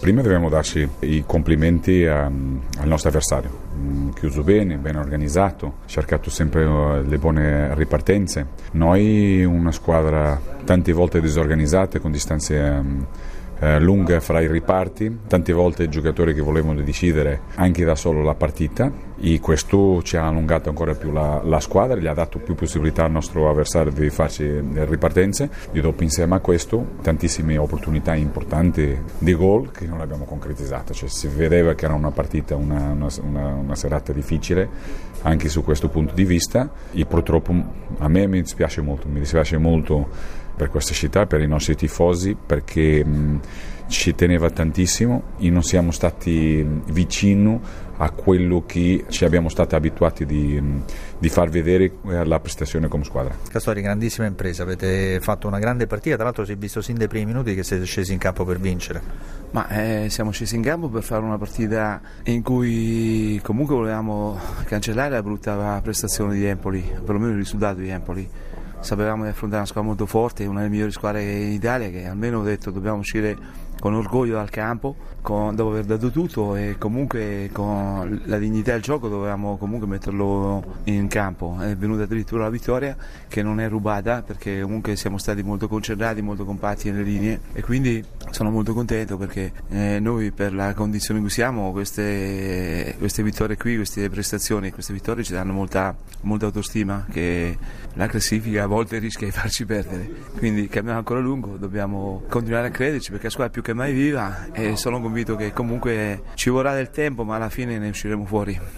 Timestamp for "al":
2.24-2.88, 23.04-23.10